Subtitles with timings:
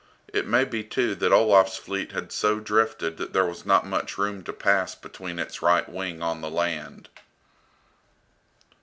[0.33, 4.17] It may be too that Olaf's fleet had so drifted that there was not much
[4.17, 7.07] room to pass between its right wing on the land.